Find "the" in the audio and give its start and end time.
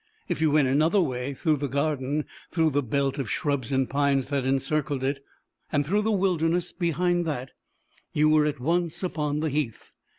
1.57-1.67, 2.71-2.81, 6.01-6.09, 9.41-9.49